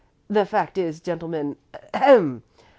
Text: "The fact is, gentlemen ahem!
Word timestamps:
"The 0.31 0.47
fact 0.47 0.79
is, 0.79 0.99
gentlemen 0.99 1.57
ahem! 1.93 2.41